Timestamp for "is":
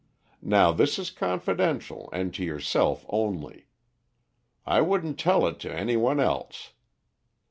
0.97-1.11